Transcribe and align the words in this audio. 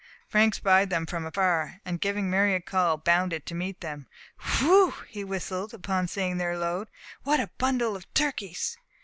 Frank 0.27 0.55
spied 0.55 0.89
them 0.89 1.05
from 1.05 1.27
afar, 1.27 1.79
and 1.85 2.01
giving 2.01 2.27
Mary 2.27 2.55
a 2.55 2.59
call, 2.59 2.97
bounded 2.97 3.45
to 3.45 3.53
meet 3.53 3.81
them. 3.81 4.07
"Whew!" 4.57 4.95
he 5.07 5.23
whistled, 5.23 5.75
on 5.87 6.07
seeing 6.07 6.37
their 6.39 6.57
load, 6.57 6.89
"what 7.21 7.39
a 7.39 7.51
bundle 7.59 7.95
of 7.95 8.11
turkeys!" 8.15 8.79